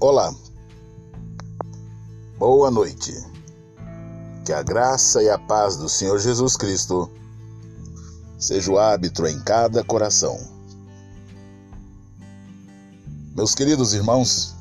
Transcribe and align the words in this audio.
Olá, 0.00 0.32
boa 2.38 2.70
noite. 2.70 3.12
Que 4.44 4.52
a 4.52 4.62
graça 4.62 5.20
e 5.24 5.28
a 5.28 5.36
paz 5.36 5.76
do 5.76 5.88
Senhor 5.88 6.20
Jesus 6.20 6.56
Cristo 6.56 7.10
seja 8.38 8.70
o 8.70 8.78
hábito 8.78 9.26
em 9.26 9.42
cada 9.42 9.82
coração. 9.82 10.38
Meus 13.34 13.56
queridos 13.56 13.92
irmãos, 13.92 14.54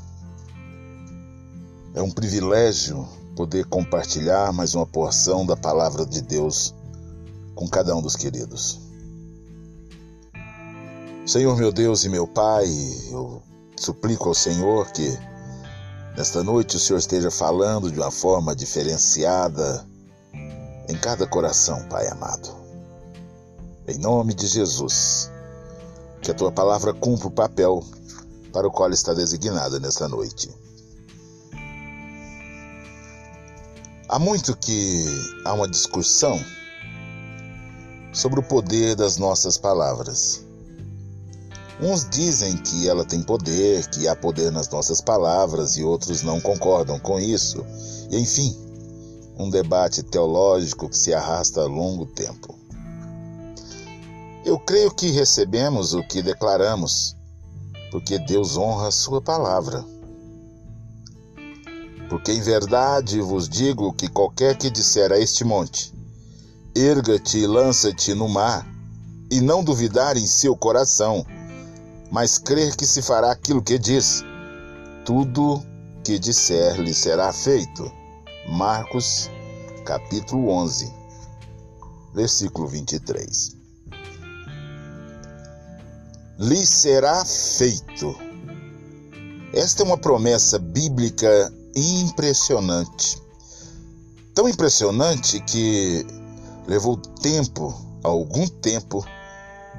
é 1.93 2.01
um 2.01 2.09
privilégio 2.09 3.07
poder 3.35 3.67
compartilhar 3.67 4.51
mais 4.51 4.73
uma 4.73 4.87
porção 4.87 5.45
da 5.45 5.55
palavra 5.55 6.03
de 6.03 6.23
Deus 6.23 6.73
com 7.53 7.67
cada 7.67 7.95
um 7.95 8.01
dos 8.01 8.15
queridos. 8.15 8.81
Senhor 11.27 11.55
meu 11.55 11.71
Deus 11.71 12.05
e 12.05 12.09
meu 12.09 12.25
Pai, 12.25 12.65
eu 13.11 13.43
suplico 13.79 14.27
ao 14.27 14.33
Senhor 14.33 14.91
que 14.91 15.17
nesta 16.17 16.43
noite 16.43 16.75
o 16.75 16.79
Senhor 16.79 16.97
esteja 16.97 17.29
falando 17.29 17.91
de 17.91 17.99
uma 17.99 18.09
forma 18.09 18.55
diferenciada 18.55 19.85
em 20.89 20.97
cada 20.97 21.27
coração, 21.27 21.87
Pai 21.87 22.07
amado. 22.07 22.49
Em 23.87 23.99
nome 23.99 24.33
de 24.33 24.47
Jesus, 24.47 25.29
que 26.19 26.31
a 26.31 26.33
tua 26.33 26.51
palavra 26.51 26.91
cumpra 26.91 27.27
o 27.27 27.31
papel 27.31 27.83
para 28.51 28.67
o 28.67 28.71
qual 28.71 28.89
está 28.89 29.13
designada 29.13 29.79
nesta 29.79 30.07
noite. 30.07 30.49
Há 34.09 34.17
muito 34.17 34.57
que 34.57 35.05
há 35.45 35.53
uma 35.53 35.67
discussão 35.67 36.43
sobre 38.11 38.39
o 38.39 38.43
poder 38.43 38.95
das 38.95 39.17
nossas 39.17 39.55
palavras. 39.55 40.46
Uns 41.79 42.09
dizem 42.09 42.57
que 42.57 42.89
ela 42.89 43.05
tem 43.05 43.21
poder, 43.21 43.87
que 43.89 44.07
há 44.07 44.15
poder 44.15 44.51
nas 44.51 44.67
nossas 44.69 44.99
palavras, 44.99 45.77
e 45.77 45.83
outros 45.83 46.23
não 46.23 46.41
concordam 46.41 46.99
com 46.99 47.19
isso. 47.19 47.63
E 48.09 48.17
enfim, 48.17 48.55
um 49.37 49.49
debate 49.49 50.01
teológico 50.01 50.89
que 50.89 50.97
se 50.97 51.13
arrasta 51.13 51.61
a 51.61 51.65
longo 51.65 52.07
tempo. 52.07 52.55
Eu 54.43 54.57
creio 54.57 54.89
que 54.91 55.11
recebemos 55.11 55.93
o 55.93 56.01
que 56.01 56.23
declaramos, 56.23 57.15
porque 57.91 58.17
Deus 58.17 58.57
honra 58.57 58.89
Sua 58.89 59.21
palavra. 59.21 59.85
Porque 62.09 62.31
em 62.31 62.41
verdade 62.41 63.21
vos 63.21 63.47
digo 63.47 63.93
que 63.93 64.07
qualquer 64.07 64.57
que 64.57 64.71
disser 64.71 65.11
a 65.11 65.19
este 65.19 65.43
monte: 65.43 65.93
Erga-te 66.73 67.39
e 67.39 67.45
lança-te 67.45 68.15
no 68.15 68.27
mar, 68.27 68.65
e 69.29 69.41
não 69.41 69.63
duvidar 69.63 70.15
em 70.17 70.25
seu 70.25 70.55
coração, 70.55 71.25
mas 72.11 72.37
crer 72.37 72.75
que 72.75 72.85
se 72.85 73.01
fará 73.01 73.31
aquilo 73.31 73.61
que 73.61 73.77
diz. 73.77 74.23
Tudo 75.05 75.63
que 76.03 76.17
disser 76.19 76.79
lhe 76.79 76.93
será 76.93 77.31
feito. 77.33 77.91
Marcos, 78.49 79.29
capítulo 79.85 80.49
11, 80.49 80.93
versículo 82.13 82.67
23. 82.67 83.55
Lhe 86.39 86.65
será 86.65 87.25
feito. 87.25 88.15
Esta 89.53 89.83
é 89.83 89.85
uma 89.85 89.97
promessa 89.97 90.59
bíblica 90.59 91.51
impressionante. 91.75 93.21
Tão 94.33 94.47
impressionante 94.47 95.39
que 95.41 96.05
levou 96.67 96.97
tempo, 96.97 97.73
algum 98.03 98.47
tempo, 98.47 99.03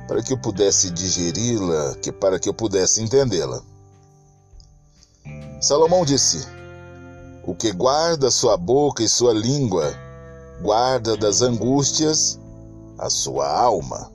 para 0.09 0.23
que 0.23 0.33
eu 0.33 0.39
pudesse 0.39 0.91
digeri-la, 0.91 1.95
que 1.97 2.11
para 2.11 2.41
que 2.41 2.48
eu 2.48 2.55
pudesse 2.55 3.03
entendê-la. 3.03 3.61
Salomão 5.61 6.03
disse: 6.03 6.48
O 7.44 7.55
que 7.55 7.71
guarda 7.71 8.31
sua 8.31 8.56
boca 8.56 9.03
e 9.03 9.09
sua 9.09 9.34
língua, 9.34 9.94
guarda 10.62 11.15
das 11.15 11.43
angústias 11.43 12.41
a 12.99 13.10
sua 13.10 13.47
alma. 13.53 14.10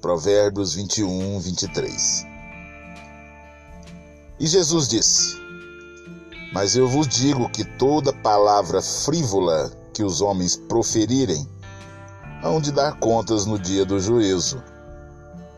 Provérbios 0.00 0.72
21, 0.74 1.38
23. 1.40 2.26
E 4.40 4.46
Jesus 4.46 4.88
disse: 4.88 5.36
Mas 6.54 6.74
eu 6.74 6.88
vos 6.88 7.06
digo 7.06 7.50
que 7.50 7.64
toda 7.76 8.14
palavra 8.14 8.80
frívola 8.80 9.70
que 9.92 10.02
os 10.02 10.22
homens 10.22 10.56
proferirem, 10.56 11.46
hão 12.42 12.62
de 12.62 12.72
dar 12.72 12.98
contas 12.98 13.44
no 13.44 13.58
dia 13.58 13.84
do 13.84 14.00
juízo 14.00 14.62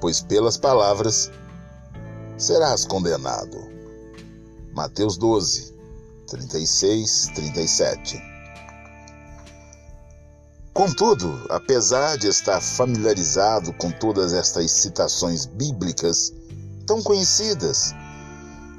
pois 0.01 0.21
pelas 0.21 0.57
palavras 0.57 1.31
serás 2.39 2.85
condenado. 2.85 3.59
Mateus 4.75 5.17
12, 5.17 5.75
36, 6.27 7.31
37. 7.35 8.23
Contudo, 10.73 11.47
apesar 11.51 12.17
de 12.17 12.29
estar 12.29 12.61
familiarizado 12.61 13.73
com 13.75 13.91
todas 13.91 14.33
estas 14.33 14.71
citações 14.71 15.45
bíblicas 15.45 16.33
tão 16.87 17.03
conhecidas, 17.03 17.93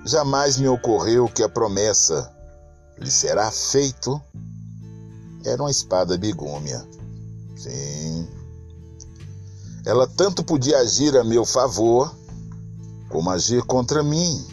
jamais 0.05 0.57
me 0.57 0.67
ocorreu 0.67 1.27
que 1.27 1.43
a 1.43 1.49
promessa 1.49 2.33
lhe 2.97 3.11
será 3.11 3.51
feito 3.51 4.21
era 5.45 5.61
uma 5.61 5.71
espada 5.71 6.17
bigômia. 6.17 6.85
Sim, 7.55 8.27
ela 9.85 10.07
tanto 10.07 10.43
podia 10.43 10.77
agir 10.77 11.17
a 11.17 11.23
meu 11.23 11.45
favor, 11.45 12.15
como 13.09 13.29
agir 13.29 13.63
contra 13.63 14.03
mim, 14.03 14.45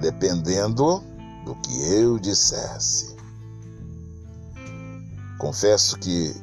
dependendo 0.00 1.02
do 1.44 1.54
que 1.56 1.92
eu 1.92 2.18
dissesse. 2.18 3.16
Confesso 5.38 5.98
que, 5.98 6.34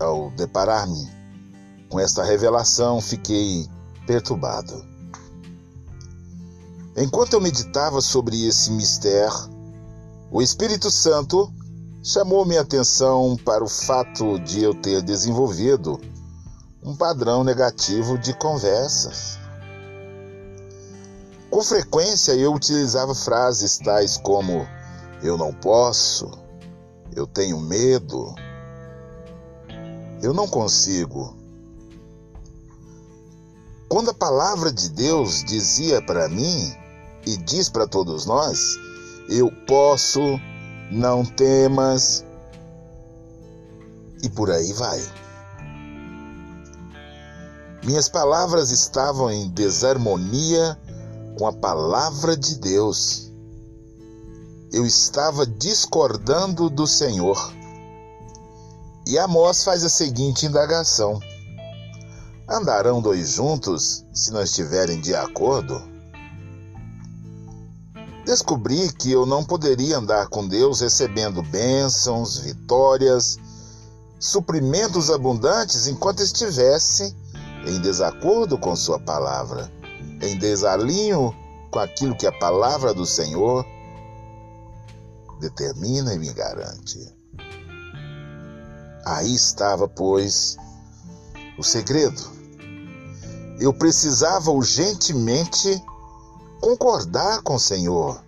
ao 0.00 0.30
deparar-me 0.30 1.10
com 1.90 2.00
esta 2.00 2.24
revelação, 2.24 3.00
fiquei 3.00 3.68
perturbado. 4.06 4.84
Enquanto 6.96 7.34
eu 7.34 7.40
meditava 7.40 8.00
sobre 8.00 8.46
esse 8.46 8.70
mistério, 8.70 9.50
o 10.30 10.40
Espírito 10.40 10.90
Santo 10.90 11.52
chamou 12.02 12.44
minha 12.44 12.62
atenção 12.62 13.36
para 13.44 13.62
o 13.62 13.68
fato 13.68 14.38
de 14.38 14.62
eu 14.62 14.74
ter 14.74 15.02
desenvolvido 15.02 16.00
um 16.84 16.96
padrão 16.96 17.44
negativo 17.44 18.18
de 18.18 18.34
conversas. 18.34 19.38
Com 21.48 21.62
frequência 21.62 22.32
eu 22.32 22.52
utilizava 22.52 23.14
frases 23.14 23.78
tais 23.78 24.16
como 24.16 24.66
eu 25.22 25.38
não 25.38 25.52
posso, 25.52 26.30
eu 27.14 27.26
tenho 27.26 27.60
medo, 27.60 28.34
eu 30.20 30.32
não 30.32 30.48
consigo. 30.48 31.36
Quando 33.88 34.10
a 34.10 34.14
palavra 34.14 34.72
de 34.72 34.88
Deus 34.88 35.44
dizia 35.44 36.02
para 36.02 36.28
mim 36.28 36.74
e 37.26 37.36
diz 37.36 37.68
para 37.68 37.86
todos 37.86 38.26
nós, 38.26 38.58
eu 39.28 39.52
posso, 39.66 40.20
não 40.90 41.24
temas, 41.24 42.24
e 44.22 44.30
por 44.30 44.50
aí 44.50 44.72
vai. 44.72 45.21
Minhas 47.84 48.08
palavras 48.08 48.70
estavam 48.70 49.28
em 49.28 49.48
desarmonia 49.48 50.78
com 51.36 51.48
a 51.48 51.52
palavra 51.52 52.36
de 52.36 52.54
Deus. 52.54 53.32
Eu 54.72 54.86
estava 54.86 55.44
discordando 55.44 56.70
do 56.70 56.86
Senhor. 56.86 57.52
E 59.04 59.18
Amós 59.18 59.64
faz 59.64 59.82
a 59.84 59.88
seguinte 59.88 60.46
indagação: 60.46 61.18
Andarão 62.48 63.02
dois 63.02 63.32
juntos 63.32 64.04
se 64.14 64.30
não 64.30 64.42
estiverem 64.42 65.00
de 65.00 65.16
acordo? 65.16 65.82
Descobri 68.24 68.92
que 68.92 69.10
eu 69.10 69.26
não 69.26 69.42
poderia 69.42 69.98
andar 69.98 70.28
com 70.28 70.46
Deus 70.46 70.80
recebendo 70.80 71.42
bênçãos, 71.42 72.38
vitórias, 72.38 73.36
suprimentos 74.20 75.10
abundantes 75.10 75.88
enquanto 75.88 76.22
estivesse 76.22 77.20
em 77.66 77.80
desacordo 77.80 78.58
com 78.58 78.74
Sua 78.74 78.98
palavra, 78.98 79.70
em 80.20 80.38
desalinho 80.38 81.34
com 81.70 81.78
aquilo 81.78 82.16
que 82.16 82.26
a 82.26 82.38
palavra 82.38 82.92
do 82.92 83.06
Senhor 83.06 83.64
determina 85.40 86.14
e 86.14 86.18
me 86.18 86.32
garante. 86.32 86.98
Aí 89.04 89.34
estava, 89.34 89.88
pois, 89.88 90.56
o 91.58 91.62
segredo. 91.62 92.22
Eu 93.58 93.72
precisava 93.72 94.50
urgentemente 94.50 95.82
concordar 96.60 97.42
com 97.42 97.54
o 97.54 97.60
Senhor. 97.60 98.22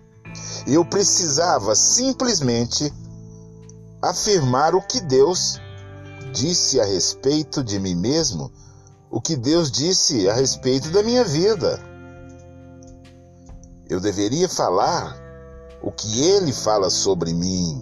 Eu 0.67 0.83
precisava 0.83 1.75
simplesmente 1.75 2.93
afirmar 4.01 4.75
o 4.75 4.81
que 4.81 4.99
Deus 4.99 5.59
disse 6.33 6.79
a 6.81 6.85
respeito 6.85 7.63
de 7.63 7.79
mim 7.79 7.95
mesmo 7.95 8.51
o 9.15 9.21
que 9.21 9.37
Deus 9.37 9.71
disse 9.71 10.27
a 10.27 10.33
respeito 10.33 10.89
da 10.89 11.01
minha 11.01 11.23
vida. 11.23 11.81
Eu 13.89 14.01
deveria 14.01 14.49
falar 14.49 15.15
o 15.81 15.89
que 15.89 16.21
Ele 16.21 16.51
fala 16.51 16.89
sobre 16.89 17.33
mim, 17.33 17.81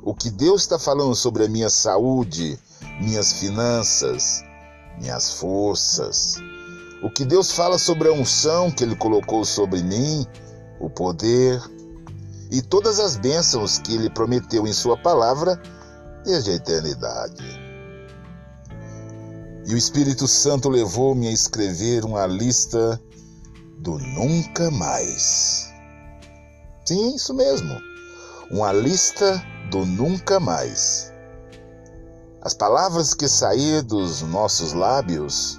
o 0.00 0.14
que 0.14 0.30
Deus 0.30 0.62
está 0.62 0.78
falando 0.78 1.12
sobre 1.16 1.44
a 1.44 1.48
minha 1.48 1.68
saúde, 1.68 2.56
minhas 3.00 3.32
finanças, 3.32 4.44
minhas 5.00 5.32
forças, 5.32 6.36
o 7.02 7.10
que 7.10 7.24
Deus 7.24 7.50
fala 7.50 7.76
sobre 7.76 8.08
a 8.08 8.12
unção 8.12 8.70
que 8.70 8.84
Ele 8.84 8.94
colocou 8.94 9.44
sobre 9.44 9.82
mim, 9.82 10.24
o 10.78 10.88
poder 10.88 11.60
e 12.52 12.62
todas 12.62 13.00
as 13.00 13.16
bênçãos 13.16 13.80
que 13.80 13.92
Ele 13.92 14.08
prometeu 14.08 14.68
em 14.68 14.72
Sua 14.72 14.96
palavra 14.96 15.60
desde 16.24 16.52
a 16.52 16.54
eternidade. 16.54 17.63
E 19.66 19.74
o 19.74 19.78
Espírito 19.78 20.28
Santo 20.28 20.68
levou-me 20.68 21.26
a 21.26 21.32
escrever 21.32 22.04
uma 22.04 22.26
lista 22.26 23.00
do 23.78 23.98
nunca 23.98 24.70
mais. 24.70 25.72
Sim, 26.84 27.14
isso 27.14 27.32
mesmo. 27.32 27.74
Uma 28.50 28.72
lista 28.72 29.42
do 29.70 29.86
nunca 29.86 30.38
mais. 30.38 31.10
As 32.42 32.52
palavras 32.52 33.14
que 33.14 33.26
sair 33.26 33.80
dos 33.80 34.20
nossos 34.20 34.74
lábios 34.74 35.58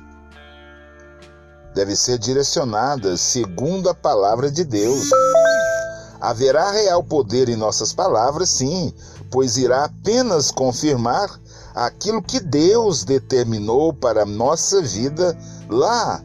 devem 1.73 1.95
ser 1.95 2.19
direcionadas 2.19 3.19
segundo 3.21 3.89
a 3.89 3.95
palavra 3.95 4.51
de 4.51 4.63
Deus. 4.63 5.09
Haverá 6.21 6.69
real 6.69 7.03
poder 7.03 7.49
em 7.49 7.55
nossas 7.55 7.91
palavras, 7.91 8.49
sim, 8.49 8.93
pois 9.31 9.57
irá 9.57 9.85
apenas 9.85 10.51
confirmar 10.51 11.39
aquilo 11.75 12.23
que 12.23 12.39
Deus 12.39 13.03
determinou 13.03 13.93
para 13.93 14.23
a 14.23 14.25
nossa 14.25 14.81
vida 14.81 15.37
lá, 15.67 16.23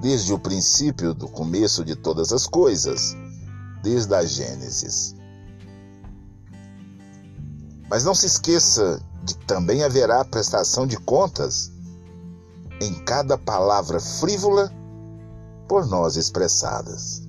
desde 0.00 0.32
o 0.32 0.38
princípio 0.38 1.12
do 1.12 1.28
começo 1.28 1.84
de 1.84 1.94
todas 1.94 2.32
as 2.32 2.46
coisas, 2.46 3.14
desde 3.82 4.14
a 4.14 4.24
Gênesis. 4.24 5.14
Mas 7.90 8.04
não 8.04 8.14
se 8.14 8.26
esqueça 8.26 9.00
de 9.22 9.34
que 9.34 9.44
também 9.44 9.84
haverá 9.84 10.24
prestação 10.24 10.86
de 10.86 10.96
contas 10.96 11.70
em 12.80 12.94
cada 13.04 13.36
palavra 13.36 14.00
frívola 14.00 14.72
por 15.68 15.86
nós 15.86 16.16
expressadas. 16.16 17.22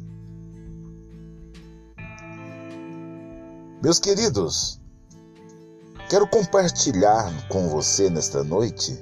Meus 3.84 4.00
queridos, 4.00 4.82
Quero 6.10 6.26
compartilhar 6.26 7.30
com 7.50 7.68
você 7.68 8.10
nesta 8.10 8.42
noite 8.42 8.98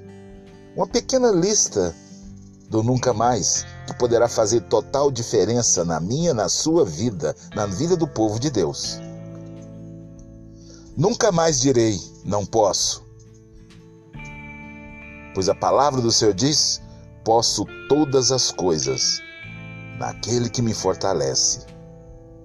uma 0.76 0.88
pequena 0.88 1.30
lista 1.30 1.94
do 2.68 2.82
nunca 2.82 3.14
mais 3.14 3.64
que 3.86 3.94
poderá 3.94 4.28
fazer 4.28 4.62
total 4.62 5.12
diferença 5.12 5.86
na 5.86 6.00
minha, 6.00 6.34
na 6.34 6.50
sua 6.50 6.84
vida, 6.84 7.36
na 7.54 7.68
vida 7.68 7.96
do 7.96 8.08
povo 8.08 8.40
de 8.40 8.50
Deus. 8.50 9.00
Nunca 10.98 11.32
mais 11.32 11.62
direi 11.62 12.00
não 12.24 12.44
posso, 12.44 13.06
pois 15.36 15.48
a 15.48 15.54
palavra 15.54 16.02
do 16.02 16.12
Senhor 16.12 16.34
diz: 16.34 16.82
posso 17.24 17.66
todas 17.88 18.32
as 18.32 18.50
coisas 18.52 19.22
naquele 20.00 20.50
que 20.50 20.62
me 20.62 20.74
fortalece. 20.74 21.68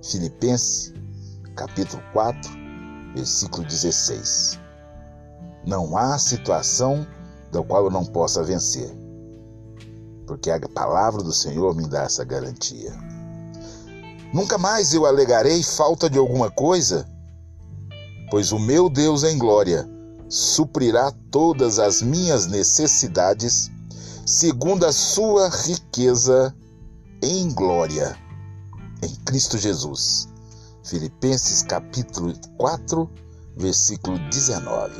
Filipenses, 0.02 0.92
capítulo 1.56 2.02
4, 2.12 2.59
versículo 3.14 3.66
16. 3.66 4.58
Não 5.66 5.96
há 5.96 6.18
situação 6.18 7.06
da 7.52 7.62
qual 7.62 7.84
eu 7.84 7.90
não 7.90 8.04
possa 8.04 8.42
vencer, 8.42 8.90
porque 10.26 10.50
a 10.50 10.60
palavra 10.68 11.22
do 11.22 11.32
Senhor 11.32 11.74
me 11.74 11.86
dá 11.86 12.04
essa 12.04 12.24
garantia. 12.24 12.92
Nunca 14.32 14.56
mais 14.56 14.94
eu 14.94 15.06
alegarei 15.06 15.62
falta 15.62 16.08
de 16.08 16.18
alguma 16.18 16.50
coisa, 16.50 17.06
pois 18.30 18.52
o 18.52 18.58
meu 18.58 18.88
Deus 18.88 19.24
em 19.24 19.36
glória 19.36 19.88
suprirá 20.28 21.12
todas 21.32 21.80
as 21.80 22.00
minhas 22.00 22.46
necessidades, 22.46 23.68
segundo 24.24 24.86
a 24.86 24.92
sua 24.92 25.48
riqueza 25.48 26.54
em 27.20 27.52
glória, 27.52 28.16
em 29.02 29.12
Cristo 29.24 29.58
Jesus. 29.58 30.28
Filipenses 30.82 31.62
capítulo 31.62 32.32
4, 32.56 33.10
versículo 33.56 34.18
19. 34.30 34.92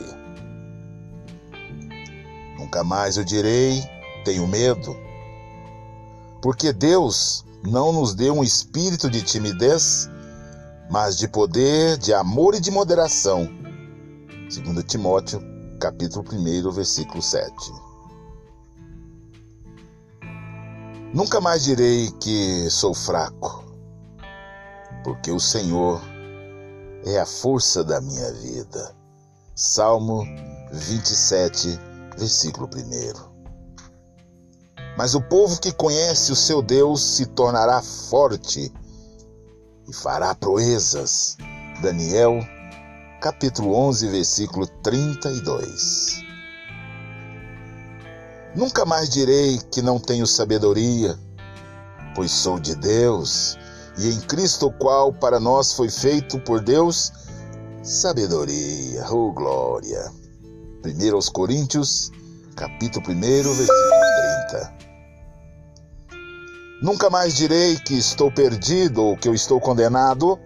Nunca 2.59 2.85
mais 2.85 3.17
eu 3.17 3.25
direi, 3.25 3.83
tenho 4.25 4.47
medo, 4.47 4.95
porque 6.43 6.73
Deus 6.73 7.45
não 7.65 7.93
nos 7.93 8.15
deu 8.15 8.35
um 8.35 8.45
espírito 8.45 9.09
de 9.09 9.23
timidez, 9.23 10.09
mas 10.91 11.17
de 11.17 11.27
poder, 11.27 11.97
de 11.97 12.13
amor 12.13 12.55
e 12.55 12.61
de 12.61 12.71
moderação. 12.71 13.49
2 14.51 14.85
Timóteo, 14.85 15.41
capítulo 15.81 16.25
1, 16.31 16.71
versículo 16.73 17.23
7. 17.23 17.51
Nunca 21.15 21.41
mais 21.41 21.65
direi 21.65 22.11
que 22.21 22.69
sou 22.71 22.95
fraco, 22.95 23.70
porque 25.03 25.31
o 25.31 25.41
Senhor 25.41 26.01
é 27.05 27.19
a 27.19 27.27
força 27.27 27.83
da 27.83 28.01
minha 28.01 28.33
vida. 28.35 28.95
Salmo 29.55 30.25
27, 30.73 31.79
versículo 32.17 32.69
1. 32.69 33.31
Mas 34.97 35.15
o 35.15 35.21
povo 35.21 35.61
que 35.61 35.73
conhece 35.73 36.33
o 36.33 36.37
seu 36.37 36.63
Deus 36.63 37.03
se 37.17 37.27
tornará 37.27 37.83
forte 37.83 38.73
e 39.89 39.95
fará 39.95 40.35
proezas. 40.35 41.37
Daniel, 41.83 42.39
capítulo 43.21 43.75
11, 43.75 44.09
versículo 44.09 44.67
32. 44.83 46.23
Nunca 48.55 48.85
mais 48.85 49.09
direi 49.09 49.59
que 49.71 49.81
não 49.81 49.99
tenho 49.99 50.27
sabedoria, 50.27 51.19
pois 52.15 52.31
sou 52.31 52.59
de 52.59 52.75
Deus 52.75 53.57
e 53.99 54.09
em 54.09 54.21
Cristo, 54.21 54.67
o 54.67 54.73
qual 54.73 55.13
para 55.13 55.39
nós 55.41 55.73
foi 55.73 55.91
feito 55.91 56.39
por 56.41 56.61
Deus 56.61 57.13
sabedoria, 57.83 59.07
oh 59.11 59.33
glória. 59.33 60.13
1 60.85 61.15
aos 61.15 61.29
Coríntios, 61.29 62.11
capítulo 62.55 63.07
1, 63.09 63.11
versículo 63.11 63.91
30. 64.51 64.75
Nunca 66.83 67.11
mais 67.11 67.35
direi 67.35 67.77
que 67.77 67.95
estou 67.95 68.31
perdido 68.31 69.03
ou 69.03 69.17
que 69.17 69.29
eu 69.29 69.35
estou 69.35 69.61
condenado, 69.61 70.39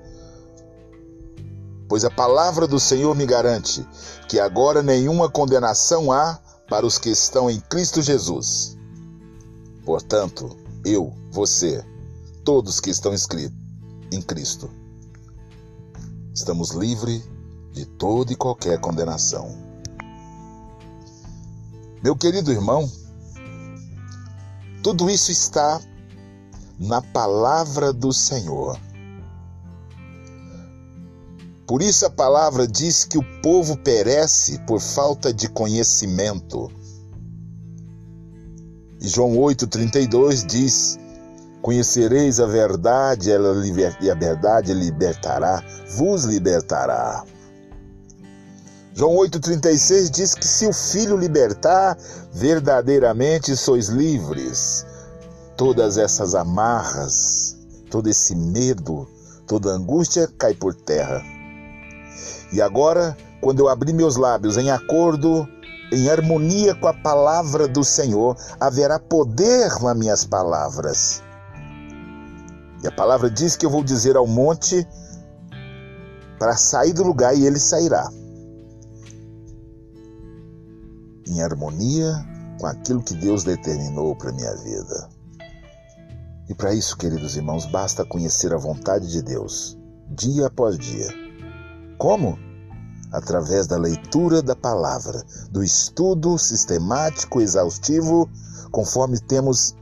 pois 1.88 2.04
a 2.04 2.10
palavra 2.10 2.66
do 2.66 2.80
Senhor 2.80 3.14
me 3.14 3.26
garante 3.26 3.86
que 4.28 4.40
agora 4.40 4.82
nenhuma 4.82 5.30
condenação 5.30 6.10
há 6.10 6.38
para 6.68 6.86
os 6.86 6.98
que 6.98 7.10
estão 7.10 7.48
em 7.48 7.60
Cristo 7.60 8.02
Jesus. 8.02 8.76
Portanto, 9.84 10.56
eu, 10.84 11.12
você, 11.30 11.84
todos 12.44 12.78
que 12.78 12.90
estão 12.90 13.14
inscritos 13.14 13.56
em 14.12 14.20
Cristo. 14.20 14.70
Estamos 16.34 16.70
livres 16.70 17.22
de 17.72 17.86
toda 17.86 18.32
e 18.32 18.36
qualquer 18.36 18.78
condenação. 18.78 19.56
Meu 22.02 22.14
querido 22.14 22.52
irmão, 22.52 22.90
tudo 24.82 25.08
isso 25.08 25.32
está 25.32 25.80
na 26.78 27.00
palavra 27.00 27.92
do 27.92 28.12
Senhor. 28.12 28.78
Por 31.66 31.80
isso 31.80 32.04
a 32.04 32.10
palavra 32.10 32.68
diz 32.68 33.04
que 33.04 33.16
o 33.16 33.40
povo 33.40 33.76
perece 33.78 34.58
por 34.66 34.80
falta 34.80 35.32
de 35.32 35.48
conhecimento. 35.48 36.70
E 39.00 39.08
João 39.08 39.32
8,32 39.36 40.44
diz 40.44 40.98
Conhecereis 41.64 42.40
a 42.40 42.46
verdade, 42.46 43.32
ela 43.32 43.54
e 43.98 44.10
a 44.10 44.14
verdade 44.14 44.74
libertará, 44.74 45.64
vos 45.96 46.24
libertará. 46.24 47.24
João 48.92 49.14
8,36 49.14 50.10
diz 50.10 50.34
que 50.34 50.46
se 50.46 50.66
o 50.66 50.74
Filho 50.74 51.16
libertar, 51.16 51.96
verdadeiramente 52.34 53.56
sois 53.56 53.88
livres. 53.88 54.84
Todas 55.56 55.96
essas 55.96 56.34
amarras, 56.34 57.56
todo 57.90 58.10
esse 58.10 58.36
medo, 58.36 59.08
toda 59.46 59.70
angústia 59.70 60.28
cai 60.38 60.52
por 60.52 60.74
terra. 60.74 61.22
E 62.52 62.60
agora, 62.60 63.16
quando 63.40 63.60
eu 63.60 63.70
abrir 63.70 63.94
meus 63.94 64.16
lábios 64.16 64.58
em 64.58 64.70
acordo, 64.70 65.48
em 65.90 66.10
harmonia 66.10 66.74
com 66.74 66.88
a 66.88 66.92
palavra 66.92 67.66
do 67.66 67.82
Senhor, 67.82 68.36
haverá 68.60 68.98
poder 68.98 69.70
nas 69.80 69.96
minhas 69.96 70.26
palavras. 70.26 71.24
E 72.84 72.86
a 72.86 72.92
palavra 72.92 73.30
diz 73.30 73.56
que 73.56 73.64
eu 73.64 73.70
vou 73.70 73.82
dizer 73.82 74.14
ao 74.14 74.26
monte 74.26 74.86
para 76.38 76.54
sair 76.54 76.92
do 76.92 77.02
lugar 77.02 77.34
e 77.34 77.46
ele 77.46 77.58
sairá. 77.58 78.06
Em 81.26 81.40
harmonia 81.40 82.12
com 82.60 82.66
aquilo 82.66 83.02
que 83.02 83.14
Deus 83.14 83.42
determinou 83.42 84.14
para 84.14 84.32
minha 84.32 84.54
vida. 84.56 85.08
E 86.46 86.54
para 86.54 86.74
isso, 86.74 86.98
queridos 86.98 87.38
irmãos, 87.38 87.64
basta 87.64 88.04
conhecer 88.04 88.52
a 88.52 88.58
vontade 88.58 89.10
de 89.10 89.22
Deus 89.22 89.78
dia 90.10 90.48
após 90.48 90.78
dia. 90.78 91.08
Como? 91.96 92.38
Através 93.10 93.66
da 93.66 93.78
leitura 93.78 94.42
da 94.42 94.54
palavra, 94.54 95.24
do 95.50 95.64
estudo 95.64 96.36
sistemático, 96.36 97.40
exaustivo, 97.40 98.28
conforme 98.70 99.18
temos 99.20 99.74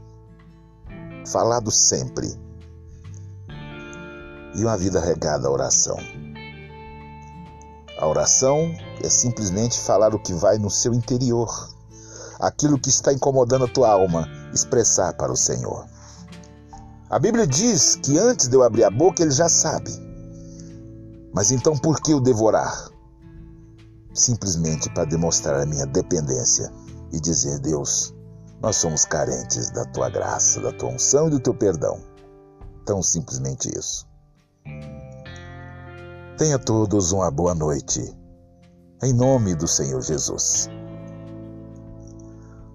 falado 1.27 1.69
sempre. 1.69 2.42
E 4.55 4.63
uma 4.63 4.77
vida 4.77 4.99
regada 4.99 5.47
à 5.47 5.51
oração. 5.51 5.97
A 7.97 8.07
oração 8.07 8.73
é 9.01 9.09
simplesmente 9.09 9.79
falar 9.79 10.13
o 10.13 10.19
que 10.19 10.33
vai 10.33 10.57
no 10.57 10.69
seu 10.69 10.93
interior, 10.93 11.49
aquilo 12.39 12.79
que 12.79 12.89
está 12.89 13.13
incomodando 13.13 13.65
a 13.65 13.67
tua 13.67 13.89
alma, 13.89 14.27
expressar 14.53 15.13
para 15.13 15.31
o 15.31 15.37
Senhor. 15.37 15.85
A 17.09 17.19
Bíblia 17.19 17.47
diz 17.47 17.95
que 17.95 18.17
antes 18.17 18.47
de 18.47 18.55
eu 18.55 18.63
abrir 18.63 18.83
a 18.83 18.89
boca, 18.89 19.21
ele 19.21 19.31
já 19.31 19.47
sabe. 19.47 19.91
Mas 21.33 21.51
então 21.51 21.77
por 21.77 22.01
que 22.01 22.13
o 22.13 22.19
devorar? 22.19 22.89
Simplesmente 24.13 24.89
para 24.93 25.05
demonstrar 25.05 25.61
a 25.61 25.65
minha 25.65 25.85
dependência 25.85 26.71
e 27.11 27.19
dizer: 27.19 27.59
Deus, 27.59 28.13
nós 28.61 28.75
somos 28.75 29.05
carentes 29.05 29.69
da 29.71 29.85
tua 29.85 30.09
graça, 30.09 30.59
da 30.59 30.71
tua 30.71 30.89
unção 30.89 31.27
e 31.27 31.31
do 31.31 31.39
teu 31.39 31.53
perdão. 31.53 31.99
Tão 32.85 33.01
simplesmente 33.01 33.69
isso. 33.77 34.07
Tenha 36.43 36.59
todos 36.59 37.13
uma 37.13 37.31
boa 37.31 37.55
noite. 37.55 38.01
Em 39.01 39.13
nome 39.13 39.55
do 39.55 39.65
Senhor 39.65 40.01
Jesus. 40.01 40.67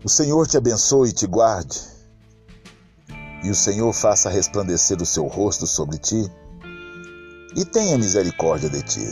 O 0.03 0.09
Senhor 0.09 0.47
te 0.47 0.57
abençoe 0.57 1.11
e 1.11 1.13
te 1.13 1.27
guarde, 1.27 1.79
e 3.45 3.51
o 3.51 3.55
Senhor 3.55 3.93
faça 3.93 4.31
resplandecer 4.31 4.97
o 5.03 5.05
seu 5.05 5.27
rosto 5.27 5.67
sobre 5.67 5.99
ti 5.99 6.33
e 7.55 7.63
tenha 7.67 7.99
misericórdia 7.99 8.71
de 8.71 8.83
ti. 8.83 9.07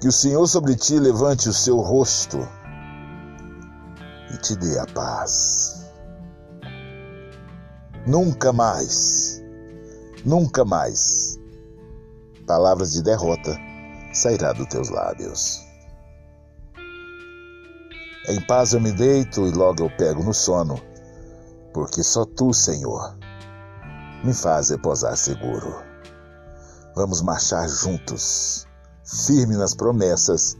Que 0.00 0.08
o 0.08 0.12
Senhor 0.12 0.46
sobre 0.46 0.74
ti 0.74 0.98
levante 0.98 1.50
o 1.50 1.52
seu 1.52 1.76
rosto 1.80 2.38
e 4.32 4.38
te 4.38 4.56
dê 4.56 4.78
a 4.78 4.86
paz. 4.86 5.84
Nunca 8.06 8.54
mais, 8.54 9.42
nunca 10.24 10.64
mais, 10.64 11.33
palavras 12.44 12.92
de 12.92 13.02
derrota 13.02 13.58
sairá 14.12 14.52
dos 14.52 14.66
teus 14.68 14.90
lábios. 14.90 15.64
Em 18.28 18.40
paz 18.46 18.72
eu 18.72 18.80
me 18.80 18.92
deito 18.92 19.46
e 19.46 19.50
logo 19.50 19.82
eu 19.82 19.90
pego 19.98 20.22
no 20.22 20.32
sono, 20.32 20.80
porque 21.74 22.02
só 22.02 22.24
tu, 22.24 22.54
Senhor, 22.54 23.16
me 24.24 24.32
faz 24.32 24.70
repousar 24.70 25.16
seguro. 25.16 25.74
Vamos 26.96 27.20
marchar 27.20 27.68
juntos, 27.68 28.66
firmes 29.04 29.58
nas 29.58 29.74
promessas 29.74 30.56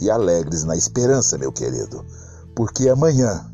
e 0.00 0.10
alegres 0.10 0.64
na 0.64 0.76
esperança, 0.76 1.36
meu 1.36 1.52
querido, 1.52 2.06
porque 2.56 2.88
amanhã, 2.88 3.44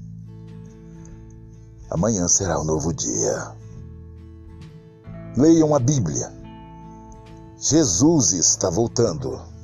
amanhã 1.90 2.28
será 2.28 2.60
um 2.60 2.64
novo 2.64 2.92
dia. 2.92 3.56
Leiam 5.36 5.74
a 5.74 5.78
Bíblia. 5.78 6.37
Jesus 7.60 8.34
está 8.34 8.70
voltando. 8.70 9.57